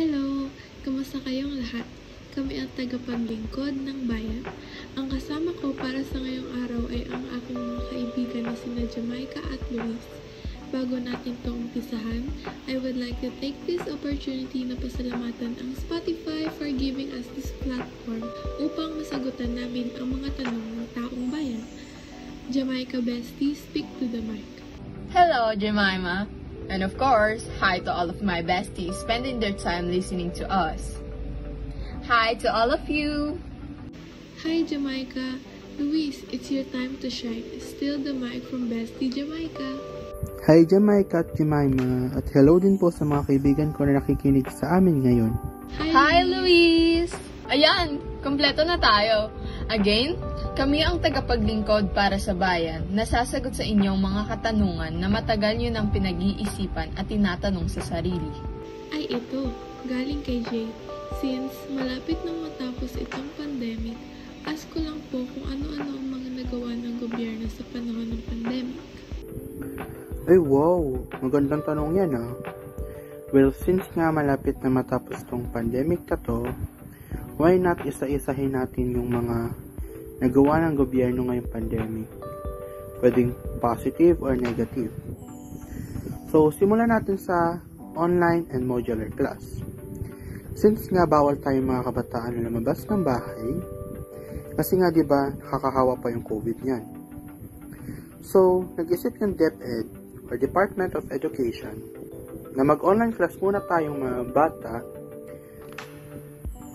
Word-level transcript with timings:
Hello! 0.00 0.48
Kamusta 0.80 1.20
kayong 1.20 1.60
lahat? 1.60 1.84
Kami 2.32 2.56
ang 2.56 2.72
tagapaglingkod 2.72 3.84
ng 3.84 4.08
bayan. 4.08 4.48
Ang 4.96 5.12
kasama 5.12 5.52
ko 5.60 5.76
para 5.76 6.00
sa 6.00 6.16
ngayong 6.24 6.48
araw 6.64 6.88
ay 6.88 7.04
ang 7.12 7.20
aking 7.36 7.60
mga 7.60 7.82
kaibigan 7.92 8.44
na 8.48 8.56
sina 8.56 8.88
Jamaica 8.88 9.44
at 9.52 9.60
Luis. 9.68 10.00
Bago 10.72 10.96
natin 10.96 11.36
itong 11.44 11.68
umpisahan, 11.68 12.32
I 12.64 12.80
would 12.80 12.96
like 12.96 13.20
to 13.20 13.28
take 13.44 13.60
this 13.68 13.84
opportunity 13.92 14.64
na 14.64 14.80
pasalamatan 14.80 15.60
ang 15.60 15.76
Spotify 15.76 16.48
for 16.48 16.72
giving 16.72 17.12
us 17.12 17.28
this 17.36 17.52
platform 17.60 18.24
upang 18.56 18.96
masagutan 18.96 19.52
namin 19.52 19.92
ang 20.00 20.16
mga 20.16 20.32
tanong 20.40 20.80
ng 20.80 20.88
taong 20.96 21.28
bayan. 21.28 21.60
Jamaica 22.48 23.04
Bestie, 23.04 23.52
speak 23.52 23.84
to 24.00 24.08
the 24.08 24.24
mic. 24.24 24.48
Hello, 25.12 25.52
Jemima. 25.52 26.39
And 26.70 26.86
of 26.86 26.94
course, 26.94 27.42
hi 27.58 27.82
to 27.82 27.90
all 27.90 28.06
of 28.06 28.22
my 28.22 28.46
besties 28.46 28.94
spending 28.94 29.42
their 29.42 29.58
time 29.58 29.90
listening 29.90 30.30
to 30.38 30.46
us. 30.46 30.94
Hi 32.06 32.38
to 32.38 32.46
all 32.46 32.70
of 32.70 32.86
you. 32.86 33.42
Hi 34.46 34.62
Jamaica! 34.62 35.42
Luis, 35.82 36.22
it's 36.30 36.46
your 36.46 36.62
time 36.70 36.94
to 37.02 37.10
shine. 37.10 37.42
Still 37.58 37.98
the 37.98 38.14
mic 38.14 38.46
from 38.46 38.70
Bestie 38.70 39.10
Jamaica. 39.10 39.82
Hi 40.46 40.62
Jamaica 40.62 41.26
at 41.26 41.34
Jemima 41.34 42.14
at 42.14 42.30
hello 42.30 42.62
din 42.62 42.78
po 42.78 42.94
sa 42.94 43.02
mga 43.02 43.26
kaibigan 43.26 43.74
ko 43.74 43.90
na 43.90 43.98
nakikinig 43.98 44.46
sa 44.54 44.78
amin 44.78 45.02
ngayon. 45.02 45.32
Hi, 45.74 46.22
Luis! 46.22 47.10
Ayan, 47.50 47.98
kompleto 48.22 48.62
na 48.62 48.78
tayo. 48.78 49.34
Again, 49.66 50.14
kami 50.60 50.84
ang 50.84 51.00
tagapaglingkod 51.00 51.96
para 51.96 52.20
sa 52.20 52.36
bayan 52.36 52.84
na 52.92 53.08
sasagot 53.08 53.56
sa 53.56 53.64
inyong 53.64 53.96
mga 53.96 54.28
katanungan 54.28 54.92
na 54.92 55.08
matagal 55.08 55.56
nyo 55.56 55.72
nang 55.72 55.88
pinag-iisipan 55.88 56.92
at 57.00 57.08
tinatanong 57.08 57.64
sa 57.72 57.80
sarili. 57.80 58.28
Ay 58.92 59.08
ito, 59.08 59.48
galing 59.88 60.20
kay 60.20 60.44
Jay. 60.52 60.68
Since 61.16 61.72
malapit 61.72 62.20
nang 62.28 62.44
matapos 62.44 62.92
itong 62.92 63.32
pandemic, 63.40 63.96
ask 64.44 64.68
ko 64.68 64.84
lang 64.84 65.00
po 65.08 65.24
kung 65.32 65.48
ano-ano 65.48 65.96
ang 65.96 66.06
mga 66.12 66.28
nagawa 66.44 66.76
ng 66.76 66.94
gobyerno 67.08 67.48
sa 67.48 67.64
panahon 67.72 68.08
ng 68.12 68.22
pandemic. 68.28 68.84
Ay 70.28 70.36
wow, 70.44 70.84
magandang 71.24 71.64
tanong 71.64 72.04
yan 72.04 72.12
ah. 72.20 72.36
Well, 73.32 73.56
since 73.56 73.88
nga 73.96 74.12
malapit 74.12 74.60
na 74.60 74.68
matapos 74.68 75.24
tong 75.24 75.48
pandemic 75.48 76.04
na 76.04 76.20
to, 76.20 76.52
why 77.40 77.56
not 77.56 77.80
isa-isahin 77.88 78.52
natin 78.52 78.92
yung 78.92 79.08
mga 79.08 79.69
nagawa 80.20 80.62
ng 80.68 80.76
gobyerno 80.76 81.26
ngayong 81.26 81.50
pandemic? 81.50 82.08
Pwedeng 83.00 83.32
positive 83.58 84.20
or 84.20 84.36
negative. 84.36 84.92
So, 86.28 86.52
simulan 86.52 86.92
natin 86.92 87.16
sa 87.16 87.58
online 87.98 88.46
and 88.54 88.68
modular 88.68 89.08
class. 89.16 89.42
Since 90.54 90.92
nga 90.92 91.08
bawal 91.08 91.40
tayong 91.40 91.66
mga 91.66 91.88
kabataan 91.88 92.36
na 92.36 92.46
lumabas 92.46 92.84
ng 92.84 93.02
bahay, 93.02 93.48
kasi 94.54 94.76
nga 94.76 94.92
'di 94.92 95.08
ba 95.08 95.32
nakakahawa 95.32 95.96
pa 95.96 96.12
yung 96.12 96.20
COVID 96.20 96.58
niyan. 96.60 96.84
So, 98.20 98.68
nag-isip 98.76 99.16
yung 99.24 99.34
DepEd 99.34 99.86
or 100.28 100.36
Department 100.36 100.94
of 100.94 101.08
Education 101.08 101.80
na 102.54 102.62
mag-online 102.62 103.16
class 103.16 103.34
muna 103.40 103.64
tayong 103.64 103.98
mga 103.98 104.20
bata 104.30 104.74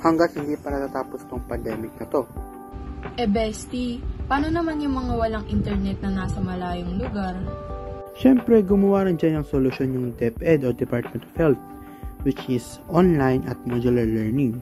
hanggat 0.01 0.33
hindi 0.33 0.57
pa 0.57 0.73
natatapos 0.73 1.29
tong 1.29 1.45
pandemic 1.45 1.93
na 2.01 2.09
to. 2.09 2.25
Eh, 3.13 3.29
bestie, 3.29 4.01
paano 4.25 4.49
naman 4.49 4.81
yung 4.81 4.97
mga 4.97 5.13
walang 5.13 5.45
internet 5.53 6.01
na 6.01 6.25
nasa 6.25 6.41
malayong 6.41 6.97
lugar? 6.97 7.37
Siyempre, 8.17 8.65
gumawa 8.65 9.05
rin 9.05 9.21
dyan 9.21 9.39
ng 9.43 9.47
solusyon 9.47 9.93
yung 9.93 10.07
DepEd 10.17 10.65
o 10.65 10.73
Department 10.73 11.21
of 11.21 11.33
Health 11.37 11.61
which 12.25 12.41
is 12.49 12.81
online 12.89 13.45
at 13.45 13.55
modular 13.69 14.03
learning. 14.03 14.57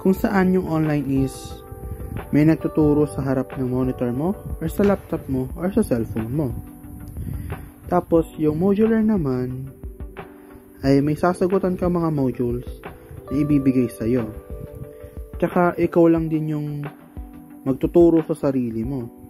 Kung 0.00 0.16
saan 0.16 0.56
yung 0.56 0.66
online 0.66 1.04
is 1.06 1.62
may 2.32 2.48
nagtuturo 2.48 3.04
sa 3.04 3.20
harap 3.20 3.52
ng 3.60 3.68
monitor 3.68 4.08
mo 4.08 4.32
or 4.58 4.66
sa 4.72 4.82
laptop 4.88 5.20
mo 5.28 5.52
or 5.54 5.68
sa 5.68 5.84
cellphone 5.84 6.32
mo. 6.32 6.48
Tapos, 7.92 8.24
yung 8.40 8.56
modular 8.56 9.04
naman 9.04 9.68
ay 10.80 11.04
may 11.04 11.12
sasagutan 11.12 11.76
ka 11.76 11.92
mga 11.92 12.08
modules 12.08 12.64
na 13.28 13.36
ibibigay 13.36 13.92
sa'yo. 13.92 14.32
Tsaka, 15.36 15.76
ikaw 15.76 16.08
lang 16.08 16.32
din 16.32 16.56
yung 16.56 16.68
magtuturo 17.62 18.22
sa 18.26 18.34
sarili 18.34 18.82
mo. 18.82 19.22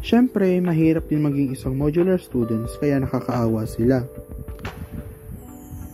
Siyempre, 0.00 0.56
mahirap 0.64 1.12
din 1.12 1.20
maging 1.20 1.52
isang 1.52 1.76
modular 1.76 2.16
students 2.16 2.74
kaya 2.80 2.98
nakakaawa 2.98 3.68
sila. 3.68 4.00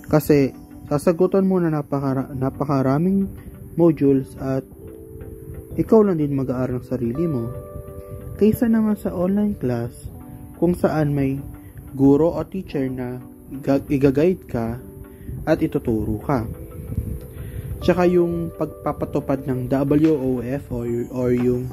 Kasi, 0.06 0.54
sasagutan 0.86 1.42
mo 1.42 1.58
na 1.58 1.74
napakara- 1.74 2.30
napakaraming 2.30 3.26
modules 3.74 4.30
at 4.38 4.62
ikaw 5.76 6.06
lang 6.06 6.22
din 6.22 6.38
mag-aaral 6.38 6.80
ng 6.80 6.86
sarili 6.86 7.26
mo. 7.26 7.50
Kaysa 8.38 8.70
naman 8.70 8.94
sa 8.94 9.12
online 9.12 9.58
class, 9.58 9.92
kung 10.56 10.72
saan 10.72 11.12
may 11.12 11.36
guro 11.92 12.32
o 12.32 12.40
teacher 12.46 12.88
na 12.88 13.20
igaguide 13.90 14.44
ka 14.48 14.80
at 15.44 15.58
ituturo 15.60 16.16
ka. 16.22 16.46
Tsaka 17.80 18.08
yung 18.08 18.48
pagpapatupad 18.56 19.44
ng 19.44 19.68
WOF 19.68 20.64
or, 20.72 20.86
or 21.12 21.30
yung 21.32 21.68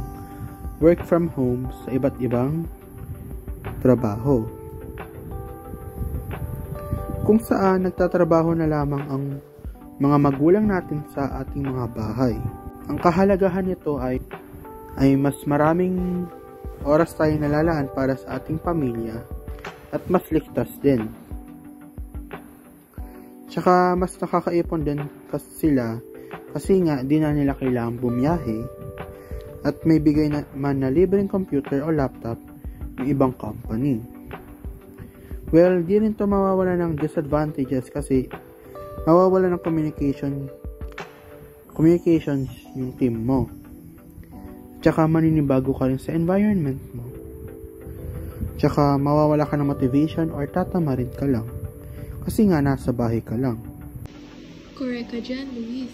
work 0.83 0.99
from 1.07 1.31
home 1.31 1.71
sa 1.83 1.95
iba't 1.95 2.15
ibang 2.19 2.67
trabaho. 3.79 4.43
Kung 7.23 7.39
saan 7.39 7.87
nagtatrabaho 7.87 8.51
na 8.51 8.67
lamang 8.67 9.03
ang 9.07 9.23
mga 10.03 10.17
magulang 10.19 10.65
natin 10.67 10.99
sa 11.15 11.39
ating 11.39 11.63
mga 11.63 11.85
bahay. 11.95 12.35
Ang 12.91 12.99
kahalagahan 12.99 13.63
nito 13.63 13.95
ay 14.01 14.19
ay 14.99 15.15
mas 15.15 15.39
maraming 15.47 16.27
oras 16.83 17.15
tayo 17.15 17.31
nalalaan 17.39 17.87
para 17.95 18.19
sa 18.19 18.37
ating 18.37 18.59
pamilya 18.59 19.23
at 19.95 20.03
mas 20.11 20.27
ligtas 20.27 20.69
din. 20.83 21.07
Tsaka 23.47 23.95
mas 23.95 24.17
nakakaipon 24.19 24.83
din 24.83 25.01
kasi 25.33 25.49
sila 25.65 25.97
kasi 26.53 26.85
nga 26.85 27.01
di 27.01 27.17
na 27.17 27.33
nila 27.33 27.57
kailangang 27.57 27.97
bumiyahe 27.97 28.61
at 29.65 29.81
may 29.89 29.97
bigay 29.97 30.29
na 30.29 30.45
man 30.53 30.85
na 30.85 30.93
libreng 30.93 31.25
computer 31.25 31.81
o 31.81 31.89
laptop 31.89 32.37
ng 33.01 33.09
ibang 33.09 33.33
company. 33.41 33.97
Well, 35.49 35.81
di 35.81 35.97
rin 35.97 36.13
to 36.13 36.29
mawawala 36.29 36.77
ng 36.77 36.99
disadvantages 37.01 37.89
kasi 37.89 38.29
mawawala 39.09 39.49
ng 39.53 39.61
communication 39.65 40.49
communications 41.73 42.53
yung 42.77 42.93
team 43.01 43.25
mo. 43.25 43.49
Tsaka 44.85 45.09
maninibago 45.09 45.73
ka 45.73 45.89
rin 45.89 45.97
sa 45.97 46.13
environment 46.13 46.81
mo. 46.93 47.05
Tsaka 48.61 49.01
mawawala 49.01 49.49
ka 49.49 49.57
ng 49.57 49.73
motivation 49.73 50.29
or 50.29 50.45
tatamarin 50.45 51.09
ka 51.17 51.25
lang. 51.25 51.49
Kasi 52.21 52.45
nga 52.45 52.61
nasa 52.61 52.93
bahay 52.93 53.25
ka 53.25 53.33
lang. 53.33 53.72
Correct 54.73 55.13
ka 55.13 55.21
dyan, 55.21 55.53
Luis. 55.53 55.93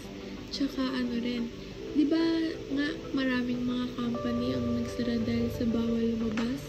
Tsaka 0.56 0.79
ano 0.79 1.19
rin, 1.19 1.51
di 2.00 2.07
ba 2.07 2.23
nga 2.72 2.88
maraming 3.12 3.67
mga 3.67 3.91
company 4.00 4.56
ang 4.56 4.79
nagsara 4.79 5.19
dahil 5.19 5.51
sa 5.51 5.67
bawal 5.67 6.16
lumabas? 6.16 6.63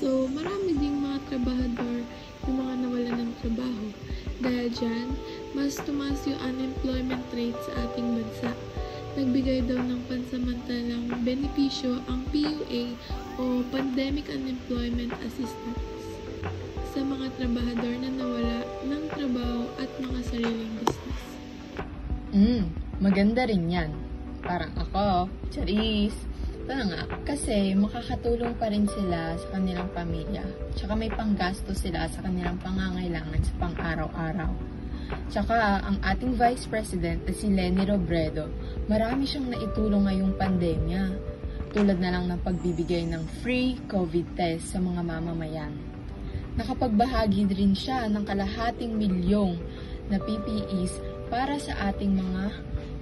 So, 0.00 0.32
marami 0.32 0.72
ding 0.80 1.04
mga 1.04 1.20
trabahador 1.28 2.08
yung 2.48 2.56
mga 2.56 2.74
nawalan 2.80 3.16
ng 3.20 3.32
trabaho. 3.44 3.84
Dahil 4.40 4.72
dyan, 4.72 5.12
mas 5.52 5.76
tumaas 5.76 6.24
yung 6.24 6.40
unemployment 6.40 7.28
rate 7.36 7.60
sa 7.68 7.84
ating 7.84 8.16
bansa. 8.16 8.56
Nagbigay 9.20 9.68
daw 9.68 9.76
ng 9.76 10.08
pansamantalang 10.08 11.04
benepisyo 11.20 12.00
ang 12.08 12.24
PUA 12.32 12.96
o 13.36 13.60
Pandemic 13.68 14.32
Unemployment 14.32 15.12
Assistance 15.20 15.84
sa 16.96 17.04
mga 17.04 17.28
trabahador 17.36 17.94
na 18.00 18.08
nawala 18.08 18.64
ng 18.88 19.04
trabaho 19.12 19.68
at 19.76 19.88
mga 20.00 20.20
sariling 20.32 20.72
business. 20.80 21.01
Hmm, 22.32 22.72
maganda 22.96 23.44
rin 23.44 23.68
yan. 23.68 23.92
Parang 24.40 24.72
ako, 24.72 25.28
Charis. 25.52 26.16
Ito 26.64 26.72
nga, 26.72 27.04
kasi 27.28 27.76
makakatulong 27.76 28.56
pa 28.56 28.72
rin 28.72 28.88
sila 28.88 29.36
sa 29.36 29.46
kanilang 29.52 29.92
pamilya. 29.92 30.40
Tsaka 30.72 30.96
may 30.96 31.12
panggasto 31.12 31.76
sila 31.76 32.08
sa 32.08 32.24
kanilang 32.24 32.56
pangangailangan 32.64 33.36
sa 33.44 33.52
pang-araw-araw. 33.60 34.48
Tsaka 35.28 35.84
ang 35.84 36.00
ating 36.00 36.32
Vice 36.40 36.64
President 36.72 37.20
na 37.20 37.36
si 37.36 37.52
Lenny 37.52 37.84
Robredo, 37.84 38.48
marami 38.88 39.28
siyang 39.28 39.52
naitulong 39.52 40.08
ngayong 40.08 40.32
pandemya. 40.40 41.02
Tulad 41.76 42.00
na 42.00 42.16
lang 42.16 42.32
ng 42.32 42.40
pagbibigay 42.40 43.12
ng 43.12 43.44
free 43.44 43.76
COVID 43.92 44.40
test 44.40 44.72
sa 44.72 44.80
mga 44.80 45.04
mamamayan. 45.04 45.76
Nakapagbahagi 46.56 47.44
rin 47.52 47.76
siya 47.76 48.08
ng 48.08 48.24
kalahating 48.24 48.96
milyong 48.96 49.60
na 50.08 50.16
PPEs 50.16 51.11
para 51.32 51.56
sa 51.56 51.88
ating 51.88 52.12
mga 52.12 52.52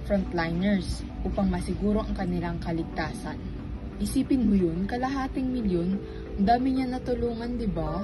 frontliners 0.07 1.03
upang 1.27 1.51
masiguro 1.51 1.99
ang 1.99 2.15
kanilang 2.15 2.63
kaligtasan. 2.63 3.35
Isipin 3.99 4.47
mo 4.47 4.55
yun, 4.55 4.87
kalahating 4.87 5.51
milyon, 5.51 5.99
ang 6.39 6.45
dami 6.47 6.79
niya 6.79 6.87
natulungan, 6.87 7.59
di 7.59 7.67
ba? 7.67 7.99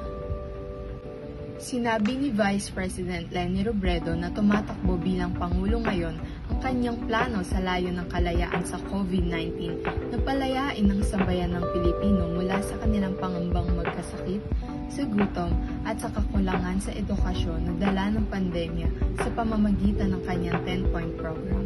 Sinabi 1.64 2.20
ni 2.20 2.30
Vice 2.36 2.76
President 2.76 3.32
Leni 3.32 3.64
Robredo 3.64 4.12
na 4.20 4.28
tumatakbo 4.28 5.00
bilang 5.00 5.32
Pangulo 5.32 5.80
ngayon 5.88 6.20
ang 6.48 6.60
kanyang 6.64 6.98
plano 7.06 7.44
sa 7.44 7.60
layo 7.60 7.92
ng 7.92 8.08
kalayaan 8.08 8.64
sa 8.64 8.80
COVID-19 8.88 9.84
na 9.84 10.18
palayain 10.24 10.88
ang 10.88 11.04
sambayan 11.04 11.52
ng 11.54 11.66
Pilipino 11.76 12.24
mula 12.32 12.64
sa 12.64 12.80
kanilang 12.80 13.16
pangambang 13.20 13.68
magkasakit, 13.76 14.40
sa 14.88 15.04
gutom 15.04 15.52
at 15.84 16.00
sa 16.00 16.10
kakulangan 16.10 16.80
sa 16.80 16.96
edukasyon 16.96 17.70
na 17.70 17.74
dala 17.78 18.18
ng 18.18 18.26
pandemya 18.32 18.88
sa 19.20 19.30
pamamagitan 19.36 20.16
ng 20.16 20.22
kanyang 20.24 20.60
10-point 20.64 21.14
program. 21.20 21.66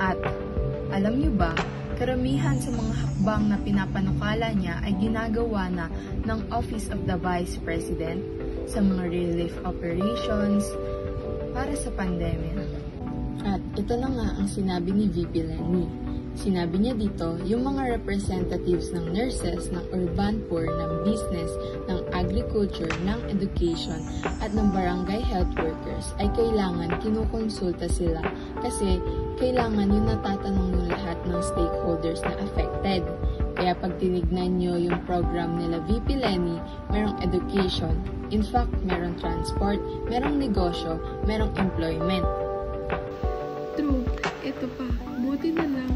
At 0.00 0.18
alam 0.90 1.20
niyo 1.20 1.30
ba, 1.36 1.52
karamihan 2.00 2.58
sa 2.58 2.74
mga 2.74 2.92
hakbang 2.96 3.42
na 3.46 3.56
pinapanukala 3.62 4.50
niya 4.56 4.82
ay 4.82 4.98
ginagawa 4.98 5.70
na 5.70 5.86
ng 6.26 6.40
Office 6.50 6.90
of 6.90 7.06
the 7.06 7.14
Vice 7.14 7.60
President 7.62 8.18
sa 8.66 8.82
mga 8.82 9.12
relief 9.12 9.54
operations 9.62 10.66
para 11.54 11.76
sa 11.78 11.92
pandemya. 11.94 12.81
At 13.42 13.62
ito 13.74 13.94
na 13.96 14.08
nga 14.12 14.28
ang 14.36 14.48
sinabi 14.48 14.92
ni 14.92 15.08
VP 15.08 15.32
Lenny. 15.48 15.88
Sinabi 16.32 16.80
niya 16.80 16.96
dito, 16.96 17.36
yung 17.44 17.68
mga 17.68 18.00
representatives 18.00 18.88
ng 18.96 19.12
nurses, 19.12 19.68
ng 19.68 19.84
urban 19.92 20.40
poor, 20.48 20.64
ng 20.64 21.04
business, 21.04 21.52
ng 21.92 22.00
agriculture, 22.16 22.88
ng 23.04 23.20
education, 23.28 24.00
at 24.40 24.48
ng 24.56 24.72
barangay 24.72 25.20
health 25.20 25.52
workers 25.60 26.16
ay 26.16 26.32
kailangan 26.32 26.96
kinukonsulta 27.04 27.84
sila 27.84 28.24
kasi 28.64 28.96
kailangan 29.36 29.92
yung 29.92 30.08
natatanong 30.08 30.72
ng 30.72 30.88
lahat 30.88 31.20
ng 31.28 31.40
stakeholders 31.44 32.24
na 32.24 32.34
affected. 32.40 33.04
Kaya 33.52 33.76
pag 33.76 34.00
tinignan 34.00 34.56
nyo 34.56 34.80
yung 34.80 35.04
program 35.04 35.60
nila 35.60 35.84
VP 35.84 36.16
Lenny, 36.16 36.56
merong 36.88 37.20
education, 37.20 37.92
in 38.32 38.40
fact, 38.40 38.72
merong 38.88 39.12
transport, 39.20 39.76
merong 40.08 40.40
negosyo, 40.40 40.96
merong 41.28 41.52
employment. 41.60 42.24
Ito 44.62 44.70
pa. 44.78 44.86
Buti 45.18 45.50
na 45.58 45.66
lang 45.66 45.91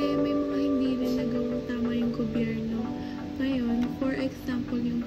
May 0.00 0.32
mga 0.32 0.56
hindi 0.56 0.90
rin 0.96 1.12
nagawang 1.20 1.60
tama 1.68 1.92
yung 1.92 2.12
gobyerno. 2.16 2.80
Ngayon, 3.36 3.84
for 4.00 4.16
example, 4.16 4.80
yung 4.80 5.04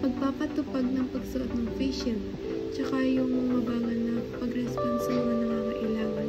pagpapatupag 0.00 0.88
ng 0.88 1.04
pagsuot 1.12 1.52
ng 1.52 1.68
face 1.76 2.00
shield, 2.00 2.24
tsaka 2.72 2.96
yung 3.04 3.28
mabangan 3.28 4.00
na 4.08 4.14
pag-response 4.40 5.04
sa 5.04 5.12
mga 5.12 5.34
nangangailangan. 5.36 6.28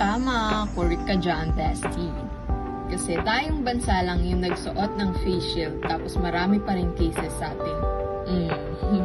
Tama, 0.00 0.36
correct 0.72 1.04
ka 1.04 1.20
dyan, 1.20 1.52
Bestie. 1.52 2.16
Kasi 2.88 3.20
tayong 3.20 3.60
bansa 3.60 4.00
lang 4.00 4.24
yung 4.24 4.40
nagsuot 4.40 4.96
ng 4.96 5.10
face 5.20 5.44
shield 5.52 5.76
tapos 5.84 6.16
marami 6.16 6.56
pa 6.64 6.72
rin 6.72 6.88
cases 6.96 7.32
sa 7.36 7.52
atin. 7.52 7.78
Mm. 8.24 9.04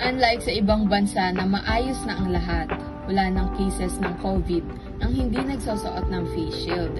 Unlike 0.12 0.44
sa 0.44 0.52
ibang 0.52 0.84
bansa 0.84 1.32
na 1.32 1.48
maayos 1.48 2.04
na 2.04 2.20
ang 2.20 2.28
lahat, 2.28 2.68
wala 3.08 3.32
nang 3.32 3.56
cases 3.56 3.96
ng 4.04 4.12
COVID 4.20 4.87
nang 4.98 5.14
hindi 5.14 5.38
nagsusuot 5.38 6.10
ng 6.10 6.24
face 6.34 6.58
shield. 6.66 6.96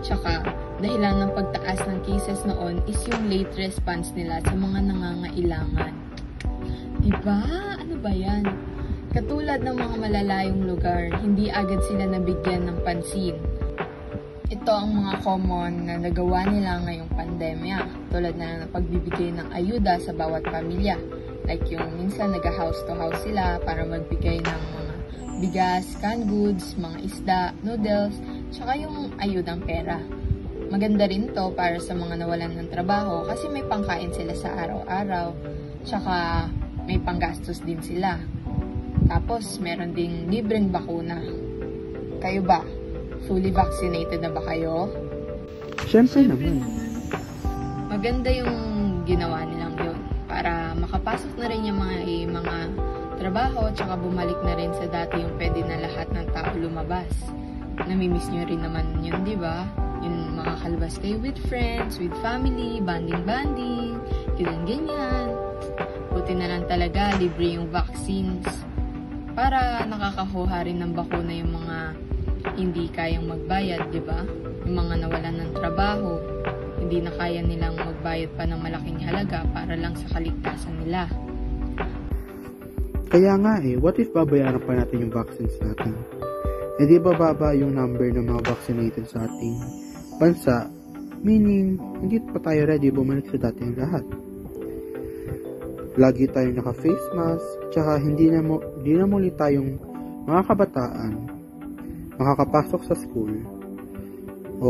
Tsaka, 0.00 0.44
dahilan 0.80 1.28
ng 1.28 1.32
pagtaas 1.36 1.80
ng 1.84 2.00
cases 2.08 2.40
noon 2.48 2.80
is 2.88 3.00
yung 3.08 3.28
late 3.28 3.52
response 3.56 4.12
nila 4.16 4.40
sa 4.44 4.56
mga 4.56 4.78
nangangailangan. 4.92 5.92
Diba? 7.00 7.40
Ano 7.80 7.94
ba 8.00 8.12
yan? 8.12 8.44
Katulad 9.10 9.60
ng 9.66 9.76
mga 9.76 9.96
malalayong 9.98 10.62
lugar, 10.70 11.10
hindi 11.20 11.50
agad 11.50 11.82
sila 11.88 12.06
nabigyan 12.06 12.70
ng 12.70 12.78
pansin. 12.86 13.36
Ito 14.50 14.70
ang 14.70 15.02
mga 15.02 15.22
common 15.22 15.72
na 15.88 15.94
nagawa 15.98 16.46
nila 16.46 16.82
ngayong 16.84 17.10
pandemya, 17.14 17.78
tulad 18.10 18.34
na 18.38 18.62
ng 18.64 18.70
pagbibigay 18.70 19.30
ng 19.34 19.48
ayuda 19.50 19.98
sa 19.98 20.14
bawat 20.14 20.46
pamilya. 20.46 20.94
Like 21.48 21.66
yung 21.70 21.86
minsan 21.98 22.30
nag-house 22.30 22.82
to 22.86 22.94
house 22.94 23.20
sila 23.26 23.58
para 23.66 23.82
magbigay 23.82 24.42
ng 24.42 24.79
bigas, 25.40 25.96
canned 26.04 26.28
goods, 26.28 26.76
mga 26.76 26.98
isda, 27.00 27.40
noodles, 27.64 28.14
tsaka 28.52 28.76
yung 28.76 29.10
ayudang 29.16 29.64
pera. 29.64 29.96
Maganda 30.70 31.08
rin 31.08 31.32
to 31.32 31.50
para 31.56 31.80
sa 31.82 31.96
mga 31.96 32.22
nawalan 32.22 32.54
ng 32.60 32.68
trabaho 32.70 33.26
kasi 33.26 33.48
may 33.50 33.64
pangkain 33.64 34.12
sila 34.14 34.36
sa 34.36 34.52
araw-araw, 34.54 35.34
tsaka 35.82 36.46
may 36.84 37.00
panggastos 37.00 37.64
din 37.64 37.80
sila. 37.80 38.20
Tapos, 39.10 39.58
meron 39.58 39.96
ding 39.96 40.30
libreng 40.30 40.70
bakuna. 40.70 41.18
Kayo 42.22 42.44
ba? 42.44 42.62
Fully 43.26 43.50
vaccinated 43.50 44.22
na 44.22 44.30
ba 44.30 44.44
kayo? 44.46 44.86
Siyempre 45.90 46.22
naman. 46.22 46.62
Maganda 47.90 48.30
yung 48.30 48.54
ginawa 49.02 49.42
nilang 49.42 49.74
yun 49.82 49.98
para 50.30 50.76
makapasok 50.78 51.34
na 51.42 51.50
rin 51.50 51.66
yung 51.66 51.82
mga, 51.82 51.96
eh, 52.06 52.24
mga 52.30 52.54
trabaho 53.20 53.68
tsaka 53.76 54.00
bumalik 54.00 54.40
na 54.40 54.56
rin 54.56 54.72
sa 54.72 54.88
dati 54.88 55.20
yung 55.20 55.36
pwede 55.36 55.60
na 55.68 55.84
lahat 55.84 56.08
ng 56.16 56.26
tao 56.32 56.56
lumabas. 56.56 57.12
Namimiss 57.84 58.32
nyo 58.32 58.48
rin 58.48 58.64
naman 58.64 59.04
yun, 59.04 59.20
di 59.28 59.36
ba? 59.36 59.68
Yung 60.00 60.40
makakalabas 60.40 60.96
kayo 60.96 61.20
with 61.20 61.36
friends, 61.52 62.00
with 62.00 62.16
family, 62.24 62.80
banding-banding, 62.80 64.00
ganyan-ganyan. 64.40 65.36
Buti 66.08 66.32
na 66.32 66.48
lang 66.48 66.64
talaga, 66.64 67.12
libre 67.20 67.60
yung 67.60 67.68
vaccines. 67.68 68.48
Para 69.36 69.84
nakakakuha 69.84 70.64
rin 70.64 70.80
ng 70.80 70.96
bakuna 70.96 71.32
yung 71.36 71.52
mga 71.60 71.78
hindi 72.56 72.88
kayang 72.88 73.28
magbayad, 73.28 73.92
di 73.92 74.00
ba? 74.00 74.24
Yung 74.64 74.80
mga 74.80 74.94
nawalan 75.04 75.36
ng 75.44 75.52
trabaho, 75.60 76.16
hindi 76.80 77.04
na 77.04 77.12
kaya 77.12 77.44
nilang 77.44 77.76
magbayad 77.76 78.32
pa 78.32 78.48
ng 78.48 78.60
malaking 78.64 79.04
halaga 79.04 79.44
para 79.52 79.76
lang 79.76 79.92
sa 79.92 80.08
kaligtasan 80.16 80.80
nila. 80.80 81.04
Kaya 83.10 83.34
nga 83.42 83.58
eh, 83.58 83.74
what 83.74 83.98
if 83.98 84.14
babayaran 84.14 84.62
pa 84.62 84.78
natin 84.78 85.02
yung 85.02 85.14
vaccines 85.14 85.58
natin? 85.58 85.98
E 86.78 86.86
di 86.86 86.96
ba 87.02 87.10
baba 87.12 87.50
yung 87.58 87.74
number 87.74 88.06
ng 88.06 88.22
mga 88.22 88.46
vaccinated 88.46 89.04
sa 89.10 89.26
ating 89.26 89.58
bansa? 90.22 90.70
Meaning, 91.20 91.76
hindi 92.00 92.22
pa 92.22 92.38
tayo 92.38 92.70
ready 92.70 92.88
bumalik 92.88 93.26
sa 93.28 93.50
dating 93.50 93.76
lahat. 93.76 94.06
Lagi 95.98 96.30
tayong 96.30 96.56
naka-face 96.62 97.06
mask, 97.12 97.46
tsaka 97.74 97.98
hindi 97.98 98.30
na, 98.30 98.40
mo, 98.40 98.62
hindi 98.78 98.94
na 98.94 99.04
muli 99.04 99.34
tayong 99.34 99.76
mga 100.24 100.42
kabataan 100.46 101.12
makakapasok 102.20 102.80
sa 102.84 102.94
school 102.94 103.32
o 104.60 104.68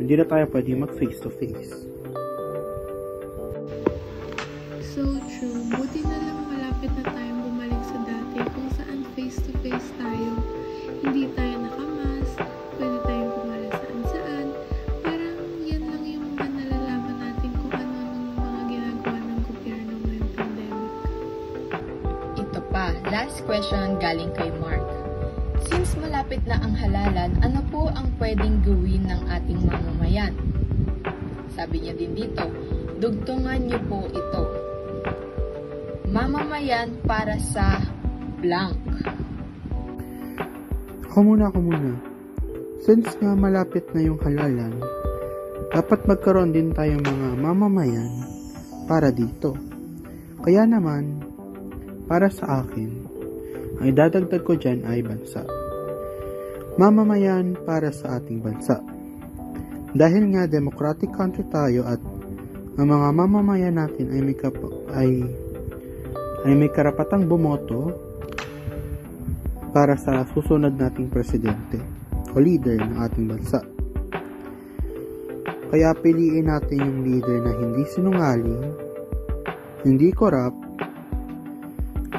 hindi 0.00 0.16
na 0.16 0.24
tayo 0.24 0.48
pwede 0.48 0.72
mag 0.72 0.90
face 0.96 1.20
to 1.20 1.28
face. 1.28 1.70
So 4.90 5.04
true. 5.28 5.60
Buti 5.70 6.00
na 6.02 6.16
lang 6.18 6.40
malapit 6.48 6.90
na 6.98 7.04
tayong 7.04 7.29
last 23.10 23.42
question 23.42 23.98
galing 23.98 24.30
kay 24.38 24.54
Mark. 24.62 24.86
Since 25.66 25.98
malapit 25.98 26.46
na 26.46 26.62
ang 26.62 26.78
halalan, 26.78 27.34
ano 27.42 27.60
po 27.68 27.90
ang 27.90 28.14
pwedeng 28.22 28.62
gawin 28.62 29.10
ng 29.10 29.22
ating 29.26 29.60
mamamayan? 29.66 30.32
Sabi 31.52 31.82
niya 31.82 31.98
din 31.98 32.14
dito, 32.14 32.46
dugtungan 33.02 33.66
niyo 33.66 33.82
po 33.90 34.06
ito. 34.08 34.42
Mamamayan 36.06 37.02
para 37.02 37.34
sa 37.42 37.82
blank. 38.38 38.78
Ako 41.10 41.18
muna, 41.26 41.50
ako 41.50 41.58
muna. 41.66 41.92
Since 42.86 43.18
nga 43.18 43.34
malapit 43.34 43.90
na 43.90 44.06
yung 44.06 44.22
halalan, 44.22 44.78
dapat 45.74 46.06
magkaroon 46.06 46.54
din 46.54 46.70
tayong 46.70 47.02
mga 47.02 47.28
mamamayan 47.42 48.10
para 48.86 49.10
dito. 49.10 49.58
Kaya 50.40 50.64
naman, 50.64 51.20
para 52.10 52.26
sa 52.26 52.66
akin, 52.66 52.99
ang 53.80 53.88
idadagdag 53.88 54.44
ko 54.44 54.60
dyan 54.60 54.84
ay 54.84 55.00
bansa. 55.00 55.40
Mamamayan 56.76 57.56
para 57.64 57.88
sa 57.88 58.20
ating 58.20 58.44
bansa. 58.44 58.76
Dahil 59.96 60.36
nga 60.36 60.44
democratic 60.44 61.08
country 61.16 61.48
tayo 61.48 61.88
at 61.88 61.96
ang 62.76 62.86
mga 62.92 63.08
mamamayan 63.08 63.80
natin 63.80 64.12
ay 64.12 64.20
may 64.20 64.36
kap- 64.36 64.84
ay 64.92 65.24
ay 66.44 66.52
may 66.56 66.68
karapatang 66.68 67.24
bumoto 67.24 67.96
para 69.72 69.96
sa 69.96 70.28
susunod 70.28 70.76
nating 70.76 71.08
presidente 71.08 71.80
o 72.32 72.36
leader 72.36 72.76
ng 72.84 73.00
ating 73.00 73.32
bansa. 73.32 73.64
Kaya 75.72 75.96
piliin 75.96 76.52
natin 76.52 76.84
yung 76.84 77.00
leader 77.08 77.38
na 77.48 77.52
hindi 77.56 77.82
sinungaling, 77.88 78.64
hindi 79.88 80.12
korap, 80.12 80.52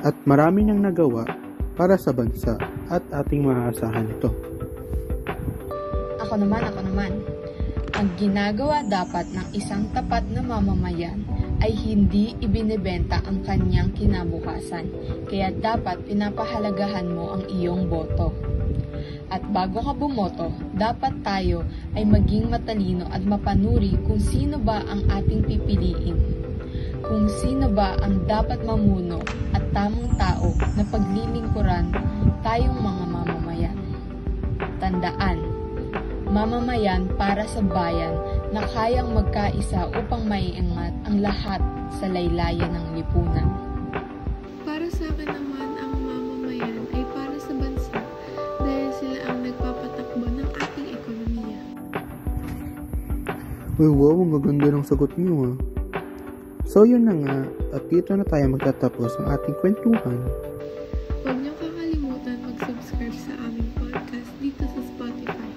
at 0.02 0.18
marami 0.26 0.66
niyang 0.66 0.90
nagawa 0.90 1.41
para 1.82 1.98
sa 1.98 2.14
bansa 2.14 2.62
at 2.94 3.02
ating 3.10 3.42
maaasahan 3.42 4.06
ito. 4.06 4.30
Ako 6.22 6.38
naman, 6.38 6.62
ako 6.62 6.80
naman. 6.86 7.12
Ang 7.98 8.08
ginagawa 8.22 8.86
dapat 8.86 9.26
ng 9.34 9.50
isang 9.58 9.90
tapat 9.90 10.22
na 10.30 10.46
mamamayan 10.46 11.26
ay 11.58 11.74
hindi 11.74 12.38
ibinebenta 12.38 13.26
ang 13.26 13.42
kanyang 13.42 13.90
kinabukasan, 13.98 14.94
kaya 15.26 15.50
dapat 15.58 16.06
pinapahalagahan 16.06 17.10
mo 17.10 17.34
ang 17.34 17.50
iyong 17.50 17.90
boto. 17.90 18.30
At 19.34 19.42
bago 19.50 19.82
ka 19.82 19.98
bumoto, 19.98 20.54
dapat 20.78 21.26
tayo 21.26 21.66
ay 21.98 22.06
maging 22.06 22.54
matalino 22.54 23.10
at 23.10 23.26
mapanuri 23.26 23.98
kung 24.06 24.22
sino 24.22 24.62
ba 24.62 24.86
ang 24.86 25.10
ating 25.10 25.50
pipiliin. 25.50 26.18
Kung 27.02 27.26
sino 27.42 27.74
ba 27.74 27.98
ang 28.06 28.30
dapat 28.30 28.62
mamuno 28.62 29.26
tamang 29.72 30.12
tao 30.20 30.52
na 30.76 30.84
paglilingkuran 30.88 31.96
tayong 32.44 32.80
mga 32.80 33.04
mamamayan. 33.08 33.78
Tandaan, 34.84 35.40
mamamayan 36.28 37.08
para 37.16 37.48
sa 37.48 37.64
bayan 37.64 38.16
na 38.52 38.68
kayang 38.68 39.16
magkaisa 39.16 39.88
upang 39.96 40.28
maiangat 40.28 40.92
ang 41.08 41.24
lahat 41.24 41.62
sa 42.00 42.06
laylayan 42.12 42.72
ng 42.72 42.88
lipunan. 43.00 43.48
Para 44.68 44.88
sa 44.92 45.08
akin 45.08 45.28
naman, 45.32 45.70
ang 45.80 45.94
mamamayan 46.04 46.84
ay 46.92 47.04
para 47.16 47.36
sa 47.40 47.54
bansa 47.56 48.00
dahil 48.60 48.92
sila 49.00 49.20
ang 49.32 49.40
nagpapatakbo 49.40 50.26
ng 50.28 50.50
ating 50.52 50.88
ekonomiya. 51.00 51.62
Uy, 53.80 53.88
wow, 53.88 54.20
ang 54.20 54.32
gaganda 54.36 54.68
ng 54.68 54.86
sagot 54.86 55.16
niyo 55.16 55.56
ah. 55.56 55.71
So 56.72 56.88
yun 56.88 57.04
na 57.04 57.12
nga, 57.12 57.38
at 57.76 57.84
dito 57.92 58.16
na 58.16 58.24
tayo 58.24 58.48
magtatapos 58.56 59.20
ang 59.20 59.28
ating 59.36 59.60
kwentuhan. 59.60 60.24
Huwag 61.20 61.38
niyo 61.44 61.52
kakalimutan 61.60 62.40
mag-subscribe 62.48 63.18
sa 63.28 63.36
aming 63.44 63.76
podcast 63.76 64.32
dito 64.40 64.64
sa 64.64 64.80
Spotify 64.80 65.52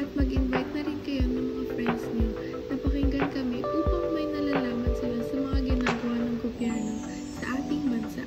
at 0.00 0.08
mag-invite 0.16 0.70
na 0.72 0.82
rin 0.88 0.98
kayo 1.04 1.24
ng 1.28 1.44
mga 1.52 1.64
friends 1.76 2.04
niyo 2.16 2.30
na 2.72 2.74
pakinggan 2.80 3.28
kami 3.28 3.60
upang 3.60 4.04
may 4.16 4.26
nalalaman 4.32 4.92
sila 4.96 5.18
sa 5.28 5.36
mga 5.36 5.58
ginagawa 5.68 6.16
ng 6.16 6.36
gobyerno 6.40 6.92
sa 7.12 7.44
ating 7.60 7.84
bansa. 7.84 8.22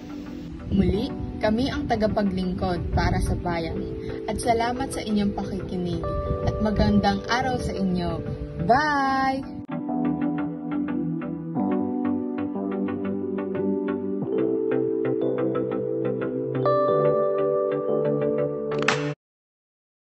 Muli, 0.70 1.06
kami 1.42 1.74
ang 1.74 1.90
tagapaglingkod 1.90 2.94
para 2.94 3.18
sa 3.18 3.34
bayan. 3.34 3.82
At 4.30 4.38
salamat 4.38 4.94
sa 4.94 5.02
inyong 5.02 5.34
pakikinig. 5.34 6.06
At 6.46 6.62
magandang 6.62 7.26
araw 7.34 7.58
sa 7.58 7.74
inyo. 7.74 8.22
Bye! 8.70 9.57